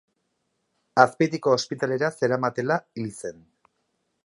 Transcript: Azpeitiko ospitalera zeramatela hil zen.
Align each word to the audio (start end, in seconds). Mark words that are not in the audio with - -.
Azpeitiko 1.03 1.53
ospitalera 1.57 2.11
zeramatela 2.21 2.81
hil 3.03 3.13
zen. 3.21 3.47